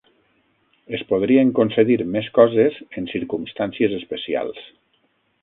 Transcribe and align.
Es 0.97 1.03
podrien 1.11 1.51
concedir 1.59 1.97
més 2.15 2.31
coses 2.39 2.81
en 3.01 3.11
circumstàncies 3.13 3.95
especials. 4.01 4.65